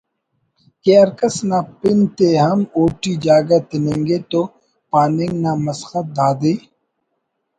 [0.81, 4.41] کہ ہر کس نا پن تے ہم اوٹی جاگہ تننگے تو
[4.91, 6.53] پاننگ نا مسخت دادے